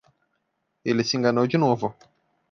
Ele 0.83 1.03
se 1.03 1.15
enganou 1.15 1.45
de 1.45 1.59
novo 1.59 1.95